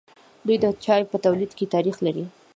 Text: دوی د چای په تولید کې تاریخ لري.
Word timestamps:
دوی 0.45 0.57
د 0.63 0.65
چای 0.83 1.01
په 1.11 1.17
تولید 1.25 1.51
کې 1.57 1.71
تاریخ 1.75 1.97
لري. 2.05 2.25